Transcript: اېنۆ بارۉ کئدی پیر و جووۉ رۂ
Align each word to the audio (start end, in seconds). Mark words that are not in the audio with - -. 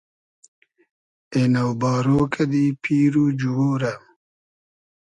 اېنۆ 1.33 1.65
بارۉ 1.79 2.07
کئدی 2.33 2.65
پیر 2.81 3.13
و 3.21 3.25
جووۉ 3.39 3.73
رۂ 3.81 3.93